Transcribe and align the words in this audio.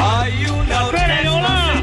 Hay 0.00 0.44
una 0.46 0.86
hola. 0.86 1.82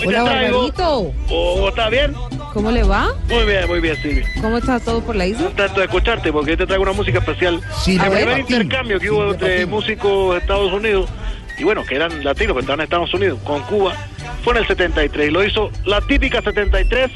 Hoy 0.00 0.06
Hola, 0.06 0.22
Barbarito. 0.22 1.12
Oh, 1.30 1.68
¿Está 1.68 1.88
bien? 1.90 2.14
¿Cómo 2.54 2.70
le 2.70 2.82
va? 2.82 3.08
Muy 3.28 3.44
bien, 3.44 3.66
muy 3.68 3.80
bien, 3.80 3.96
Silvia. 4.02 4.24
¿Cómo 4.40 4.56
está 4.58 4.80
todo 4.80 5.00
por 5.02 5.16
la 5.16 5.26
isla? 5.26 5.46
Contento 5.46 5.80
de 5.80 5.86
escucharte 5.86 6.32
porque 6.32 6.52
hoy 6.52 6.56
te 6.56 6.66
traigo 6.66 6.82
una 6.82 6.92
música 6.92 7.18
especial. 7.18 7.60
Silvia 7.82 8.06
el 8.06 8.12
primer 8.12 8.38
intercambio 8.40 8.98
que 8.98 9.10
hubo 9.10 9.32
entre 9.32 9.66
músicos 9.66 10.32
de 10.34 10.40
Estados 10.40 10.72
Unidos 10.72 11.10
y 11.58 11.64
bueno, 11.64 11.84
que 11.84 11.96
eran 11.96 12.24
latinos, 12.24 12.54
que 12.54 12.60
estaban 12.60 12.80
en 12.80 12.84
Estados 12.84 13.12
Unidos, 13.12 13.38
con 13.44 13.62
Cuba, 13.62 13.92
fue 14.44 14.52
en 14.54 14.58
el 14.60 14.66
73. 14.66 15.28
Y 15.28 15.30
lo 15.32 15.44
hizo 15.44 15.70
la 15.84 16.00
típica 16.00 16.40
73, 16.40 17.10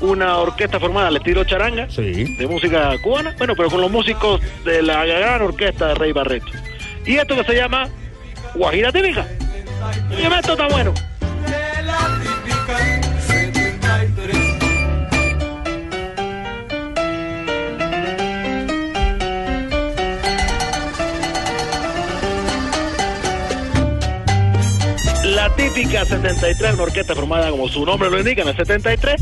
una 0.00 0.38
orquesta 0.38 0.78
formada 0.80 1.08
al 1.08 1.16
estilo 1.16 1.44
charanga, 1.44 1.88
Sí. 1.88 2.36
de 2.36 2.46
música 2.48 2.92
cubana, 3.02 3.34
bueno, 3.38 3.54
pero 3.56 3.70
con 3.70 3.80
los 3.80 3.90
músicos 3.90 4.40
de 4.64 4.82
la 4.82 5.04
gran 5.04 5.40
orquesta 5.42 5.88
de 5.88 5.94
Rey 5.94 6.12
Barreto. 6.12 6.46
Y 7.06 7.16
esto 7.16 7.36
que 7.36 7.44
se 7.44 7.54
llama 7.54 7.88
Guajira 8.56 8.90
Típica. 8.90 9.26
Y 10.10 10.24
esto 10.24 10.52
está 10.52 10.68
bueno. 10.68 10.92
De 10.92 11.82
la 11.82 11.98
típica 12.22 13.02
73. 13.26 14.56
La 25.34 25.54
típica 25.54 26.04
73, 26.04 26.74
una 26.74 26.82
orquesta 26.84 27.14
formada 27.14 27.50
como 27.50 27.68
su 27.68 27.84
nombre 27.84 28.10
lo 28.10 28.18
indica, 28.18 28.42
en 28.42 28.48
el 28.48 28.56
73, 28.56 29.20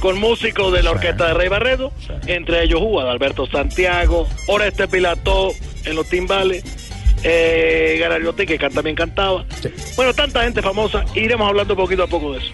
con 0.00 0.18
músicos 0.20 0.72
de 0.72 0.82
la 0.82 0.92
orquesta 0.92 1.26
de 1.26 1.34
Rey 1.34 1.48
Barredo, 1.48 1.92
entre 2.26 2.62
ellos 2.62 2.80
Juan 2.80 3.08
Alberto 3.08 3.46
Santiago, 3.46 4.28
Oreste 4.46 4.86
Pilató 4.86 5.50
en 5.84 5.96
los 5.96 6.08
timbales, 6.08 6.79
eh, 7.22 7.96
Garariote, 8.00 8.46
que 8.46 8.58
también 8.58 8.96
cantaba. 8.96 9.44
Bueno, 9.96 10.14
tanta 10.14 10.42
gente 10.42 10.62
famosa, 10.62 11.04
iremos 11.14 11.48
hablando 11.48 11.76
poquito 11.76 12.04
a 12.04 12.06
poco 12.06 12.32
de 12.32 12.38
eso. 12.38 12.52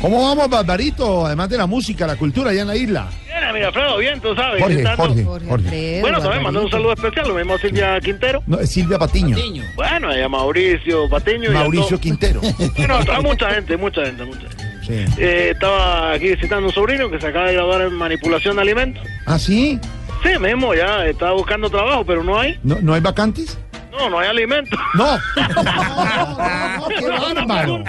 ¿Cómo 0.00 0.22
vamos, 0.22 0.48
Barbarito? 0.48 1.26
Además 1.26 1.48
de 1.48 1.56
la 1.56 1.66
música, 1.66 2.06
la 2.06 2.16
cultura 2.16 2.50
allá 2.50 2.62
en 2.62 2.68
la 2.68 2.76
isla. 2.76 3.08
Bien, 3.24 3.54
mira, 3.54 3.68
Alfredo, 3.68 3.96
bien, 3.98 4.20
tú 4.20 4.34
sabes. 4.34 4.62
Jorge, 4.62 4.84
Jorge, 4.96 5.24
Jorge 5.48 5.98
Bueno, 6.00 6.20
también 6.20 6.42
mandó 6.42 6.62
un 6.62 6.70
saludo 6.70 6.92
especial, 6.92 7.28
lo 7.28 7.34
mismo 7.34 7.54
a 7.54 7.58
Silvia 7.58 8.00
Quintero. 8.00 8.42
No, 8.46 8.60
es 8.60 8.70
Silvia 8.70 8.98
Patiño. 8.98 9.36
Bueno, 9.74 10.12
ella 10.12 10.28
Mauricio 10.28 11.08
Patiño. 11.08 11.50
Mauricio. 11.50 11.98
Quintero. 11.98 12.40
Bueno, 12.76 13.00
está 13.00 13.20
mucha 13.20 13.50
gente, 13.50 13.76
mucha 13.76 14.04
gente, 14.04 14.24
mucha 14.24 14.40
gente. 14.40 14.64
Sí. 14.86 15.04
Eh, 15.18 15.50
estaba 15.52 16.12
aquí 16.12 16.28
visitando 16.28 16.68
un 16.68 16.72
sobrino 16.72 17.10
que 17.10 17.18
se 17.18 17.26
acaba 17.26 17.46
de 17.46 17.54
graduar 17.54 17.82
en 17.82 17.94
manipulación 17.94 18.56
de 18.56 18.62
alimentos. 18.62 19.02
¿Ah, 19.24 19.38
sí? 19.38 19.80
Sí, 20.22 20.38
mismo, 20.38 20.74
ya 20.74 21.06
estaba 21.06 21.32
buscando 21.32 21.68
trabajo, 21.70 22.04
pero 22.04 22.22
no 22.22 22.38
hay. 22.38 22.58
¿No, 22.62 22.76
¿no 22.80 22.94
hay 22.94 23.00
vacantes? 23.00 23.58
No, 23.98 24.10
no 24.10 24.18
hay 24.18 24.28
alimentos. 24.28 24.78
No. 24.94 25.18
No, 25.36 25.46
no, 25.46 26.78
no, 26.78 26.88
qué 26.88 27.08
bárbaro. 27.08 27.84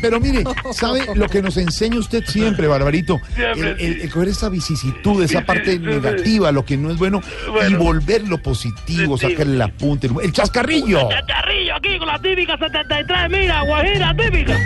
Pero 0.00 0.20
mire, 0.20 0.44
¿sabe 0.72 1.06
lo 1.14 1.28
que 1.28 1.42
nos 1.42 1.56
enseña 1.56 1.98
usted 1.98 2.24
siempre, 2.24 2.66
Barbarito? 2.66 3.20
Siempre, 3.34 3.70
El, 3.72 3.80
el- 3.80 4.00
el 4.02 4.10
coger 4.10 4.28
esa 4.28 4.48
vicisitud, 4.48 5.22
esa 5.22 5.42
parte 5.44 5.72
sí, 5.72 5.78
sí, 5.78 5.84
negativa, 5.84 6.52
lo 6.52 6.64
que 6.64 6.76
no 6.76 6.90
es 6.90 6.96
bueno, 6.98 7.20
y 7.46 7.50
Bueno. 7.50 7.78
volverlo 7.78 8.38
positivo, 8.38 9.16
sacarle 9.18 9.56
la 9.56 9.68
punta, 9.68 10.06
el, 10.06 10.14
el 10.22 10.32
chascarrillo. 10.32 11.08
Chacarrillo 11.08 11.74
aquí 11.74 11.98
con 11.98 12.08
la 12.08 12.18
típica 12.20 12.56
73, 12.58 13.30
mira, 13.30 13.62
guajira 13.62 14.14
típica. 14.16 14.56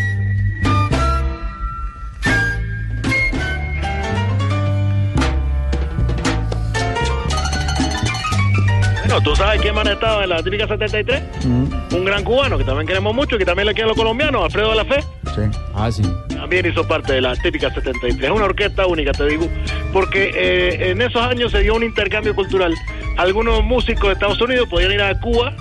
Bueno, 9.12 9.28
¿tú 9.28 9.36
sabes 9.36 9.60
quién 9.60 9.74
más 9.74 9.86
estaba 9.86 10.22
en 10.22 10.30
la 10.30 10.42
típica 10.42 10.66
73? 10.66 11.22
Un 11.44 12.04
gran 12.06 12.24
cubano 12.24 12.56
que 12.56 12.64
también 12.64 12.86
queremos 12.86 13.14
mucho 13.14 13.36
y 13.36 13.40
que 13.40 13.44
también 13.44 13.68
le 13.68 13.74
quieren 13.74 13.88
los 13.88 13.96
colombianos, 13.98 14.42
Alfredo 14.42 14.70
de 14.70 14.76
la 14.76 14.84
Fe. 14.86 15.02
Sí. 15.34 15.58
Ah, 15.74 15.92
sí. 15.92 16.02
También 16.34 16.64
hizo 16.64 16.88
parte 16.88 17.12
de 17.12 17.20
la 17.20 17.36
típica 17.36 17.70
73. 17.70 18.24
Es 18.24 18.30
una 18.30 18.46
orquesta 18.46 18.86
única, 18.86 19.12
te 19.12 19.26
digo, 19.26 19.46
porque 19.92 20.30
eh, 20.34 20.92
en 20.92 21.02
esos 21.02 21.20
años 21.20 21.52
se 21.52 21.60
dio 21.60 21.74
un 21.74 21.82
intercambio 21.82 22.34
cultural. 22.34 22.74
Algunos 23.18 23.62
músicos 23.62 24.04
de 24.04 24.12
Estados 24.14 24.40
Unidos 24.40 24.66
podían 24.70 24.92
ir 24.92 25.02
a 25.02 25.20
Cuba 25.20 25.52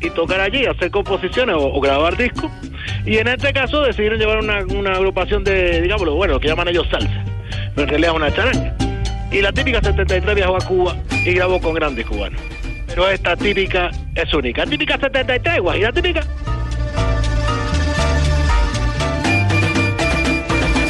y 0.00 0.08
tocar 0.08 0.40
allí, 0.40 0.64
hacer 0.64 0.90
composiciones 0.90 1.56
o, 1.56 1.74
o 1.74 1.80
grabar 1.82 2.16
discos. 2.16 2.50
Y 3.04 3.18
en 3.18 3.28
este 3.28 3.52
caso 3.52 3.82
decidieron 3.82 4.18
llevar 4.18 4.38
una, 4.38 4.64
una 4.64 4.92
agrupación 4.92 5.44
de, 5.44 5.82
digámoslo, 5.82 6.14
bueno, 6.14 6.32
lo 6.34 6.40
que 6.40 6.48
llaman 6.48 6.68
ellos 6.68 6.86
salsa, 6.90 7.22
pero 7.74 7.82
en 7.82 7.88
realidad 7.88 8.12
es 8.12 8.16
una 8.16 8.34
charanga. 8.34 8.74
Y 9.30 9.42
la 9.42 9.52
típica 9.52 9.82
73 9.82 10.34
viajó 10.34 10.56
a 10.56 10.60
Cuba 10.60 10.96
y 11.10 11.34
grabó 11.34 11.60
con 11.60 11.74
grandes 11.74 12.06
cubanos. 12.06 12.40
Pero 12.94 13.08
esta 13.10 13.34
típica 13.36 13.90
es 14.14 14.32
única. 14.32 14.64
Típica 14.64 14.96
73, 14.96 15.60
guajira 15.60 15.90
típica. 15.90 16.20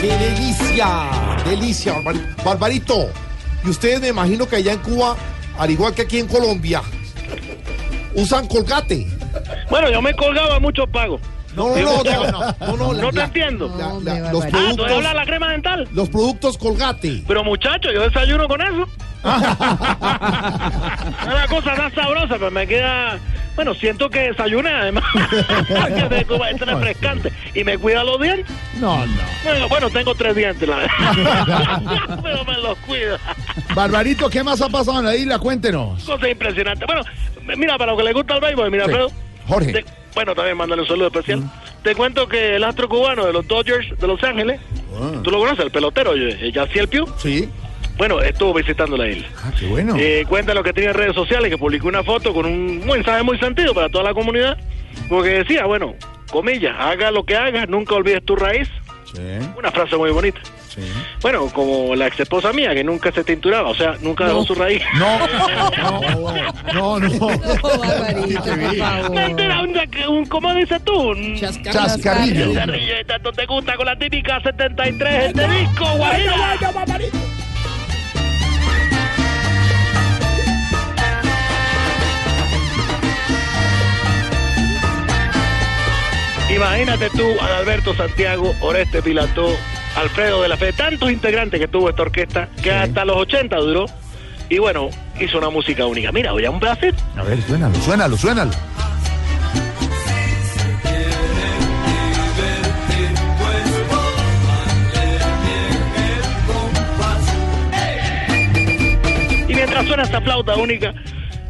¡Qué 0.02 0.08
delicia! 0.18 0.88
Delicia, 1.46 1.94
Barbarito. 1.94 2.44
Barbarito. 2.44 3.10
Y 3.64 3.70
ustedes 3.70 4.02
me 4.02 4.08
imagino 4.08 4.46
que 4.46 4.56
allá 4.56 4.72
en 4.74 4.80
Cuba, 4.80 5.16
al 5.58 5.70
igual 5.70 5.94
que 5.94 6.02
aquí 6.02 6.18
en 6.18 6.26
Colombia, 6.28 6.82
usan 8.14 8.46
colgate. 8.48 9.06
Bueno, 9.70 9.88
yo 9.90 10.02
me 10.02 10.12
colgaba 10.12 10.60
muchos 10.60 10.86
pagos. 10.90 11.22
No, 11.56 11.70
no, 11.70 11.76
no, 11.76 12.04
no, 12.04 12.12
no, 12.12 12.76
no, 12.76 12.76
no, 12.76 12.92
No 13.00 13.10
te 13.12 13.16
la- 13.16 13.24
entiendo. 13.24 13.68
los 13.68 14.04
Barbarito. 14.04 14.18
Ah, 14.28 14.30
¿tú 14.30 14.40
productos, 14.50 15.14
la 15.14 15.24
crema 15.24 15.52
dental? 15.52 15.88
los 15.94 16.08
productos 16.10 16.58
colgate. 16.58 17.22
Pero 17.26 17.42
muchacho, 17.44 17.90
yo 17.92 18.02
desayuno 18.02 18.46
con 18.46 18.60
eso. 18.60 18.86
Una 21.26 21.46
cosa 21.48 21.74
tan 21.74 21.94
sabrosa, 21.94 22.34
pero 22.38 22.50
me 22.50 22.66
queda... 22.66 23.18
Bueno, 23.56 23.72
siento 23.74 24.10
que 24.10 24.18
desayuné 24.32 24.68
además. 24.68 25.04
que 25.96 26.08
de 26.14 26.24
Cuba 26.24 26.50
es 26.50 26.60
refrescante. 26.60 27.32
Y 27.54 27.62
me 27.62 27.78
cuida 27.78 28.02
los 28.02 28.20
dientes. 28.20 28.52
No, 28.80 29.06
no. 29.06 29.12
Bueno, 29.44 29.68
bueno, 29.68 29.90
tengo 29.90 30.12
tres 30.16 30.34
dientes, 30.34 30.68
la 30.68 30.76
verdad. 30.78 32.18
pero 32.22 32.44
me 32.44 32.54
los 32.58 32.76
cuida. 32.78 33.16
Barbarito, 33.74 34.28
¿qué 34.28 34.42
más 34.42 34.60
ha 34.60 34.68
pasado 34.68 34.98
en 34.98 35.04
la 35.06 35.14
isla? 35.14 35.38
Cuéntenos. 35.38 36.02
Cosa 36.02 36.28
impresionante. 36.28 36.84
Bueno, 36.84 37.02
mira, 37.56 37.78
para 37.78 37.92
lo 37.92 37.98
que 37.98 38.04
le 38.04 38.12
gusta 38.12 38.34
al 38.34 38.40
béisbol, 38.40 38.70
mira, 38.72 38.86
Sí. 38.86 38.90
Alfredo. 38.90 39.10
Jorge. 39.46 39.72
te- 39.72 39.84
bueno, 40.16 40.34
también 40.34 40.56
mándale 40.56 40.82
un 40.82 40.88
saludo 40.88 41.06
especial. 41.08 41.42
Te 41.84 41.94
cuento 41.94 42.26
que 42.28 42.56
el 42.56 42.64
astro 42.64 42.88
cubano 42.88 43.24
de 43.26 43.32
los 43.32 43.46
Dodgers 43.46 43.86
de 44.00 44.06
Los 44.06 44.22
Ángeles, 44.24 44.60
tú 45.22 45.30
lo 45.30 45.38
conoces, 45.38 45.64
el 45.64 45.70
pelotero, 45.70 46.12
eh, 46.16 46.50
Yaciel 46.52 46.88
Piu, 46.88 47.06
Sí. 47.18 47.48
Bueno, 47.96 48.20
estuvo 48.20 48.52
visitando 48.54 48.96
la 48.96 49.08
isla. 49.08 49.26
Ah, 49.42 49.50
qué 49.58 49.66
bueno. 49.66 49.94
Eh, 49.98 50.24
cuenta 50.28 50.54
lo 50.54 50.62
que 50.62 50.72
tiene 50.72 50.90
en 50.90 50.94
redes 50.96 51.14
sociales, 51.14 51.50
que 51.50 51.58
publicó 51.58 51.88
una 51.88 52.02
foto 52.02 52.32
con 52.34 52.46
un 52.46 52.84
mensaje 52.86 53.22
muy 53.22 53.38
sentido 53.38 53.74
para 53.74 53.88
toda 53.88 54.04
la 54.04 54.14
comunidad, 54.14 54.56
porque 55.08 55.30
decía, 55.30 55.64
bueno, 55.66 55.94
comillas, 56.30 56.74
haga 56.78 57.10
lo 57.10 57.24
que 57.24 57.36
hagas, 57.36 57.68
nunca 57.68 57.94
olvides 57.94 58.24
tu 58.24 58.36
raíz. 58.36 58.68
Sí, 59.12 59.20
Una 59.56 59.70
frase 59.70 59.96
muy 59.96 60.10
bonita. 60.10 60.40
sí. 60.68 60.80
Bueno, 61.22 61.46
como 61.54 61.94
la 61.94 62.08
ex 62.08 62.18
esposa 62.18 62.52
mía, 62.52 62.74
que 62.74 62.82
nunca 62.82 63.12
se 63.12 63.22
tinturaba, 63.22 63.68
o 63.70 63.74
sea, 63.76 63.94
nunca 64.00 64.24
dejó 64.26 64.44
su 64.44 64.56
raíz. 64.56 64.82
No, 64.98 65.18
no, 66.72 66.72
no. 66.72 66.98
no. 66.98 66.98
No, 66.98 67.00
Mentira, 69.10 69.62
un, 69.62 69.74
un- 70.16 70.26
¿cómo 70.26 70.52
dices 70.54 70.82
tú? 70.84 71.10
Un 71.10 71.36
Chascarrillo. 71.36 72.52
chascarrillo, 72.52 73.06
tanto 73.06 73.32
te 73.32 73.46
gusta 73.46 73.76
con 73.76 73.86
la 73.86 73.96
típica 73.96 74.40
73 74.40 75.24
este 75.26 75.48
disco, 75.48 75.84
guajira. 75.96 76.56
Imagínate 86.54 87.10
tú, 87.10 87.26
Alberto 87.40 87.94
Santiago, 87.94 88.54
Oreste 88.60 89.02
Pilató, 89.02 89.48
Alfredo 89.96 90.40
de 90.40 90.48
la 90.48 90.56
Fe, 90.56 90.72
tantos 90.72 91.10
integrantes 91.10 91.58
que 91.58 91.66
tuvo 91.66 91.90
esta 91.90 92.02
orquesta, 92.02 92.48
que 92.62 92.70
hasta 92.70 93.04
los 93.04 93.16
80 93.16 93.56
duró. 93.56 93.86
Y 94.48 94.58
bueno, 94.58 94.88
hizo 95.18 95.38
una 95.38 95.50
música 95.50 95.84
única. 95.86 96.12
Mira, 96.12 96.30
voy 96.30 96.44
a 96.44 96.50
un 96.50 96.60
pedacito. 96.60 97.02
A 97.16 97.24
ver, 97.24 97.42
suénalo, 97.42 97.74
suénalo, 97.80 98.16
suénalo. 98.16 98.52
Y 109.48 109.54
mientras 109.54 109.86
suena 109.86 110.02
esta 110.04 110.20
flauta 110.20 110.54
única. 110.54 110.94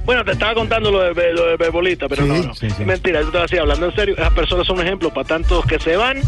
Bueno, 0.05 0.25
te 0.25 0.33
estaba 0.33 0.55
contando 0.55 0.91
lo 0.91 1.15
de, 1.15 1.33
lo 1.33 1.47
de 1.47 1.57
beisbolista, 1.57 2.09
pero 2.09 2.23
Sí, 2.25 2.29
no, 2.29 2.43
no. 2.43 2.55
sí, 2.55 2.69
sí. 2.71 2.85
Mentira, 2.85 3.21
yo 3.21 3.27
te 3.27 3.33
voy 3.33 3.39
a 3.41 3.43
decir, 3.43 3.61
hablando 3.61 3.87
en 3.87 3.95
serio, 3.95 4.15
esas 4.17 4.33
personas 4.35 4.67
son 4.67 4.79
un 4.79 4.87
ejemplo 4.87 5.11
para 5.13 5.27
tantos 5.27 5.65
que 5.67 5.79
se 5.79 5.97
van, 5.97 6.21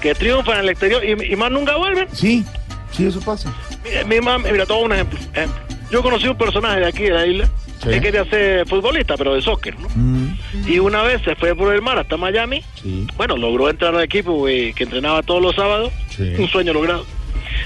que 0.00 0.14
triunfan 0.14 0.58
en 0.58 0.60
el 0.64 0.68
exterior 0.70 1.02
y, 1.04 1.32
y 1.32 1.36
más 1.36 1.50
nunca 1.50 1.76
vuelven. 1.76 2.06
Sí, 2.12 2.44
sí, 2.92 3.06
eso 3.06 3.20
pasa. 3.20 3.52
Mira, 3.84 4.04
mi 4.04 4.20
mamá, 4.20 4.48
mira, 4.50 4.64
todo 4.66 4.78
un 4.80 4.92
ejemplo, 4.92 5.18
ejemplo. 5.34 5.60
Yo 5.90 6.02
conocí 6.02 6.28
un 6.28 6.38
personaje 6.38 6.80
de 6.80 6.86
aquí, 6.86 7.02
de 7.04 7.10
la 7.10 7.26
isla, 7.26 7.50
Sí. 7.82 7.88
que 7.88 8.00
quería 8.02 8.24
ser 8.26 8.68
futbolista, 8.68 9.16
pero 9.16 9.34
de 9.34 9.40
soccer, 9.40 9.74
¿no? 9.80 9.88
Mm, 9.94 10.36
Y 10.68 10.78
una 10.80 11.02
vez 11.02 11.22
se 11.22 11.34
fue 11.34 11.54
por 11.56 11.74
el 11.74 11.80
mar 11.80 11.98
hasta 11.98 12.18
Miami. 12.18 12.62
Sí. 12.74 13.06
Bueno, 13.16 13.38
logró 13.38 13.70
entrar 13.70 13.94
al 13.94 14.02
equipo 14.02 14.46
eh, 14.48 14.74
que 14.76 14.84
entrenaba 14.84 15.22
todos 15.22 15.40
los 15.40 15.56
sábados. 15.56 15.90
Sí. 16.10 16.34
Un 16.38 16.46
sueño 16.48 16.74
logrado. 16.74 17.06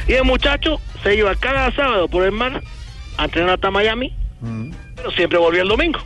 Y 0.06 0.12
el 0.12 0.22
muchacho 0.22 0.80
se 1.02 1.16
iba 1.16 1.34
cada 1.34 1.72
sábado 1.72 2.06
por 2.06 2.22
el 2.24 2.30
mar 2.30 2.62
a 3.18 3.24
entrenar 3.24 3.54
hasta 3.54 3.72
Miami, 3.72 4.14
mm. 4.44 4.70
pero 4.96 5.10
siempre 5.12 5.38
volvía 5.38 5.62
el 5.62 5.68
domingo. 5.68 5.98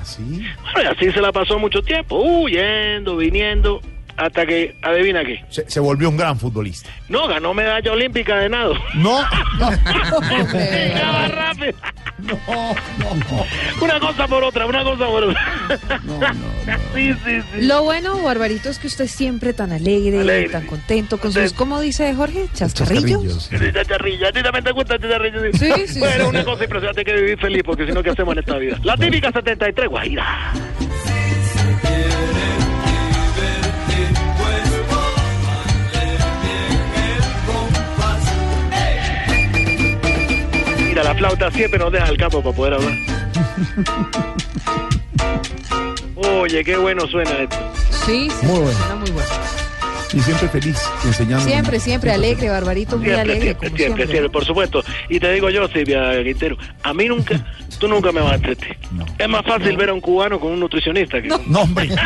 ¿Así? 0.00 0.44
Bueno, 0.72 0.90
y 0.90 0.94
así 0.94 1.12
se 1.12 1.20
la 1.20 1.32
pasó 1.32 1.58
mucho 1.58 1.82
tiempo, 1.82 2.16
huyendo, 2.16 3.16
viniendo, 3.16 3.80
hasta 4.16 4.44
que, 4.46 4.76
adivina 4.82 5.24
qué, 5.24 5.44
Se, 5.48 5.68
se 5.70 5.80
volvió 5.80 6.08
un 6.08 6.16
gran 6.16 6.38
futbolista. 6.38 6.90
no, 7.08 7.28
ganó 7.28 7.54
medalla 7.54 7.92
olímpica 7.92 8.36
de 8.36 8.48
nado. 8.48 8.74
No, 8.94 9.22
no, 9.58 9.70
Llegaba 12.22 12.74
rápido. 12.74 13.46
Una 13.80 14.00
cosa 14.00 14.26
por 14.26 14.44
otra, 14.44 14.66
una 14.66 14.82
cosa 14.84 15.06
por 15.06 15.24
otra. 15.24 16.34
Sí, 16.94 17.12
sí, 17.24 17.40
sí. 17.54 17.62
Lo 17.66 17.82
bueno, 17.84 18.20
Barbarito, 18.22 18.68
es 18.68 18.78
que 18.78 18.88
usted 18.88 19.04
es 19.06 19.10
siempre 19.10 19.52
tan 19.54 19.72
alegre, 19.72 20.20
Alegre. 20.20 20.50
tan 20.50 20.66
contento 20.66 21.16
con 21.18 21.32
sus, 21.32 21.52
¿cómo 21.54 21.80
dice 21.80 22.12
Jorge? 22.14 22.46
¿Chascarrillos? 22.54 23.48
Chascarrillos. 23.48 24.28
¿a 24.28 24.32
ti 24.32 24.42
también 24.42 24.64
te 24.64 24.72
gusta 24.72 24.98
chacharrillo? 24.98 25.40
Sí, 25.52 25.72
sí, 25.86 25.98
Bueno, 26.00 26.24
sí. 26.24 26.30
una 26.30 26.44
cosa 26.44 26.64
impresionante 26.64 27.00
hay 27.00 27.04
que 27.06 27.14
vivir 27.14 27.38
feliz, 27.38 27.62
porque 27.64 27.86
si 27.86 27.92
no, 27.92 28.02
¿qué 28.02 28.10
hacemos 28.10 28.32
en 28.34 28.40
esta 28.40 28.58
vida? 28.58 28.78
La 28.82 28.96
típica 28.96 29.32
73, 29.32 29.88
Guajira. 29.88 30.52
Flauta 41.18 41.50
siempre 41.50 41.78
nos 41.78 41.92
deja 41.92 42.06
el 42.08 42.16
campo 42.16 42.42
para 42.42 42.56
poder 42.56 42.74
hablar. 42.74 42.92
Oye, 46.16 46.64
qué 46.64 46.76
bueno 46.76 47.06
suena 47.06 47.30
esto. 47.30 47.56
Sí, 48.06 48.30
sí, 48.30 48.46
Muy 48.46 48.60
bueno. 48.60 48.78
suena 48.78 48.94
muy 48.96 49.10
bueno. 49.10 49.28
Y 50.14 50.20
siempre 50.20 50.48
feliz 50.48 50.78
enseñando. 51.04 51.44
Siempre, 51.44 51.78
siempre 51.80 52.10
alegre, 52.12 52.48
Barbarito, 52.48 52.96
muy 52.96 53.04
Siempre, 53.06 53.20
alegre, 53.20 53.42
siempre, 53.42 53.68
como 53.68 53.76
siempre, 53.76 53.84
siempre. 54.06 54.06
siempre, 54.06 54.30
por 54.30 54.44
supuesto. 54.46 54.82
Y 55.10 55.20
te 55.20 55.30
digo 55.32 55.50
yo, 55.50 55.68
Silvia 55.68 56.22
Quintero, 56.24 56.56
a 56.82 56.94
mí 56.94 57.04
nunca, 57.08 57.44
tú 57.78 57.88
nunca 57.88 58.10
me 58.10 58.22
vas 58.22 58.32
a 58.32 58.36
entretener. 58.36 58.78
No. 58.92 59.04
Es 59.18 59.28
más 59.28 59.44
fácil 59.44 59.76
ver 59.76 59.90
a 59.90 59.92
un 59.92 60.00
cubano 60.00 60.40
con 60.40 60.52
un 60.52 60.60
nutricionista 60.60 61.20
que... 61.20 61.28
No, 61.46 61.60
hombre. 61.60 61.90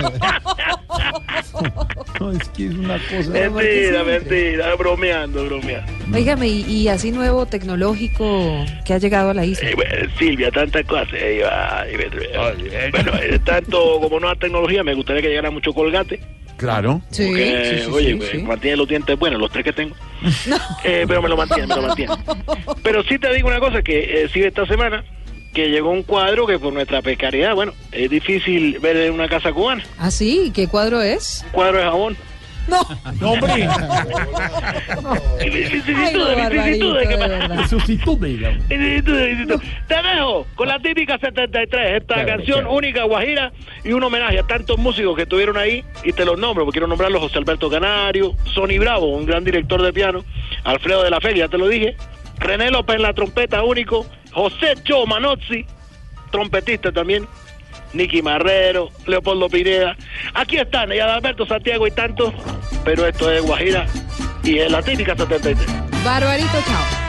No, 2.21 2.31
es 2.33 2.49
que 2.51 2.67
es 2.67 2.75
una 2.75 2.99
cosa. 2.99 3.31
Mentira, 3.31 4.05
mentira, 4.05 4.75
bromeando, 4.77 5.45
bromeando. 5.47 5.93
Óigame, 6.17 6.49
y, 6.49 6.63
y 6.63 6.89
así 6.89 7.11
nuevo 7.11 7.47
tecnológico 7.47 8.65
que 8.85 8.95
ha 8.95 8.99
llegado 8.99 9.31
a 9.31 9.35
la 9.35 9.45
isla. 9.45 9.71
Eh, 9.71 9.75
bueno, 9.75 9.95
Silvia, 10.19 10.51
tantas 10.51 10.85
cosas. 10.87 11.09
eh, 11.15 11.43
eh, 11.45 12.89
bueno, 12.93 13.13
eh, 13.21 13.39
tanto 13.45 14.01
como 14.01 14.21
nueva 14.21 14.37
tecnología, 14.37 14.83
me 14.85 14.95
gustaría 14.95 15.23
que 15.23 15.29
llegara 15.29 15.51
mucho 15.51 15.73
colgate. 15.73 16.21
Claro. 16.57 17.03
Sí, 17.11 17.27
porque, 17.27 17.71
sí, 17.79 17.85
sí, 17.87 17.91
oye, 17.93 18.09
sí, 18.11 18.15
pues, 18.15 18.31
sí. 18.31 18.39
mantiene 18.39 18.77
los 18.77 18.87
dientes 18.89 19.19
buenos, 19.19 19.41
los 19.41 19.51
tres 19.51 19.65
que 19.65 19.73
tengo. 19.73 19.95
Eh, 20.85 21.05
pero 21.09 21.23
me 21.23 21.29
lo 21.29 21.37
mantiene, 21.37 21.67
me 21.67 21.75
lo 21.77 21.83
mantiene. 21.83 22.15
Pero 22.83 23.03
sí 23.05 23.19
te 23.19 23.33
digo 23.35 23.49
una 23.49 23.59
cosa, 23.61 23.83
que 23.83 24.23
eh, 24.25 24.29
sí 24.33 24.43
esta 24.43 24.67
semana, 24.67 25.05
que 25.53 25.69
llegó 25.69 25.91
un 25.91 26.03
cuadro 26.03 26.47
que 26.47 26.59
por 26.59 26.73
nuestra 26.73 27.03
precariedad, 27.03 27.55
bueno, 27.55 27.73
es 27.91 28.11
difícil 28.11 28.79
ver 28.79 28.97
en 28.97 29.13
una 29.13 29.29
casa 29.29 29.53
cubana. 29.53 29.85
¿Ah, 29.99 30.11
sí? 30.11 30.51
¿Qué 30.55 30.67
cuadro 30.67 31.01
es? 31.03 31.43
Un 31.47 31.51
cuadro 31.53 31.79
de 31.79 31.85
jabón. 31.85 32.17
No. 32.69 32.81
No, 33.21 33.33
hombre. 33.33 33.53
Te 39.89 39.95
dejo 39.95 40.47
con 40.55 40.69
la 40.69 40.79
típica 40.79 41.19
73, 41.19 42.03
esta 42.03 42.25
canción 42.25 42.67
única 42.67 43.03
guajira 43.05 43.53
y 43.85 43.93
un 43.93 44.05
homenaje 44.05 44.39
a 44.39 44.47
tantos 44.47 44.79
músicos 44.79 45.17
que 45.17 45.23
estuvieron 45.23 45.57
ahí 45.57 45.85
y 46.05 46.13
te 46.13 46.25
los 46.25 46.39
nombro, 46.39 46.65
porque 46.65 46.79
quiero 46.79 46.87
nombrarlos 46.87 47.21
José 47.23 47.39
Alberto 47.39 47.69
Canario, 47.69 48.37
Sonny 48.55 48.79
Bravo, 48.79 49.07
un 49.07 49.27
gran 49.27 49.43
director 49.45 49.83
de 49.83 49.93
piano, 49.93 50.25
Alfredo 50.65 51.03
de 51.03 51.11
la 51.11 51.21
Feria, 51.21 51.49
te 51.49 51.59
lo 51.59 51.67
dije, 51.69 51.97
René 52.39 52.71
López 52.71 52.97
en 52.97 53.03
la 53.03 53.13
trompeta 53.13 53.65
único, 53.65 54.07
José 54.33 54.75
Cho 54.85 55.07
Manozzi, 55.07 55.67
trompetista 56.31 56.93
también, 56.93 57.27
Nicky 57.93 58.23
Marrero, 58.23 58.91
Leopoldo 59.07 59.49
Pineda. 59.49 59.97
Aquí 60.35 60.57
están, 60.57 60.93
y 60.93 60.99
Adalberto 60.99 61.47
Santiago 61.47 61.87
y 61.87 61.91
tantos, 61.91 62.33
pero 62.85 63.07
esto 63.07 63.31
es 63.31 63.43
Guajira 63.43 63.87
y 64.43 64.59
es 64.59 64.71
la 64.71 64.83
típica 64.83 65.15
73. 65.17 65.59
Barbarito, 66.05 66.59
chao. 66.67 67.02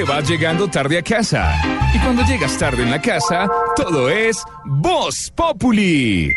Que 0.00 0.04
vas 0.04 0.26
llegando 0.26 0.66
tarde 0.66 0.96
a 0.96 1.02
casa. 1.02 1.60
Y 1.94 1.98
cuando 1.98 2.22
llegas 2.24 2.56
tarde 2.56 2.82
en 2.82 2.90
la 2.90 3.02
casa, 3.02 3.46
todo 3.76 4.08
es 4.08 4.42
Voz 4.64 5.30
Populi. 5.34 6.34